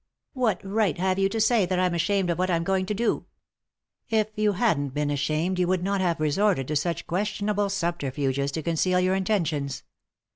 "What 0.43 0.61
right 0.65 0.97
have 0.97 1.19
you 1.19 1.29
to 1.29 1.39
say 1.39 1.67
that 1.67 1.77
I'm 1.79 1.93
ashamed 1.93 2.31
ot 2.31 2.37
what 2.39 2.49
I'm 2.49 2.63
going 2.63 2.87
to 2.87 2.95
do 2.95 3.27
7 4.09 4.21
""If 4.29 4.29
you 4.35 4.53
hadn't 4.53 4.95
been 4.95 5.11
ashamed 5.11 5.59
you 5.59 5.67
would 5.67 5.83
not 5.83 6.01
have 6.01 6.19
resorted 6.19 6.67
to 6.69 6.75
such 6.75 7.05
questionable 7.05 7.69
subterfuges 7.69 8.51
to 8.53 8.63
conceal 8.63 8.99
your 8.99 9.13
intentions." 9.13 9.83